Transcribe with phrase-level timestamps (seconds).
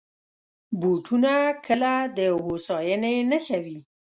[0.79, 1.31] بوټونه
[1.65, 3.79] کله د هوساینې نښه وي.